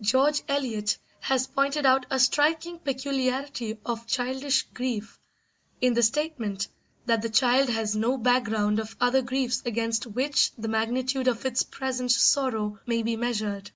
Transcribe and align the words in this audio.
George 0.00 0.42
Eliot 0.48 0.96
has 1.20 1.46
pointed 1.46 1.84
out 1.84 2.06
a 2.08 2.18
striking 2.18 2.78
peculiarity 2.78 3.78
of 3.84 4.06
childish 4.06 4.62
grief 4.72 5.20
in 5.82 5.92
the 5.92 6.02
statement 6.02 6.68
that 7.04 7.20
the 7.20 7.28
child 7.28 7.68
has 7.68 7.94
no 7.94 8.16
background 8.16 8.78
of 8.78 8.96
other 8.98 9.20
griefs 9.20 9.62
against 9.66 10.06
which 10.06 10.52
the 10.56 10.68
magnitude 10.68 11.28
of 11.28 11.44
its 11.44 11.62
present 11.64 12.10
sorrow 12.12 12.80
may 12.86 13.02
be 13.02 13.14
measured. 13.14 13.70